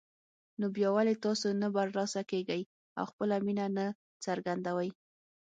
نو 0.59 0.65
بيا 0.75 0.89
ولې 0.95 1.15
تاسو 1.25 1.47
نه 1.61 1.67
برلاسه 1.75 2.21
کېږئ 2.31 2.61
او 2.99 3.03
خپله 3.11 3.35
مينه 3.45 3.65
نه 3.77 3.85
څرګندوئ 4.25 4.89